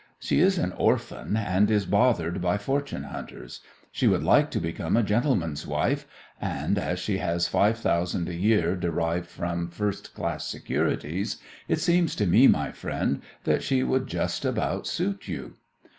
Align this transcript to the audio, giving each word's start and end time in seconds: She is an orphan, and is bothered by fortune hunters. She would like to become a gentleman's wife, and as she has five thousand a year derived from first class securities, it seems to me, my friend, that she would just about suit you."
She 0.17 0.39
is 0.39 0.57
an 0.57 0.71
orphan, 0.77 1.37
and 1.37 1.69
is 1.69 1.85
bothered 1.85 2.41
by 2.41 2.57
fortune 2.57 3.03
hunters. 3.03 3.59
She 3.91 4.07
would 4.07 4.23
like 4.23 4.49
to 4.49 4.59
become 4.59 4.97
a 4.97 5.03
gentleman's 5.03 5.67
wife, 5.67 6.07
and 6.41 6.79
as 6.79 6.97
she 6.97 7.19
has 7.19 7.47
five 7.47 7.77
thousand 7.77 8.27
a 8.27 8.33
year 8.33 8.75
derived 8.75 9.27
from 9.27 9.69
first 9.69 10.15
class 10.15 10.47
securities, 10.47 11.37
it 11.67 11.79
seems 11.79 12.15
to 12.15 12.25
me, 12.25 12.47
my 12.47 12.71
friend, 12.71 13.21
that 13.43 13.61
she 13.61 13.83
would 13.83 14.07
just 14.07 14.43
about 14.43 14.87
suit 14.87 15.27
you." 15.27 15.57